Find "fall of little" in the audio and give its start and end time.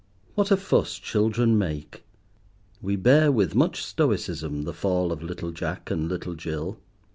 4.73-5.51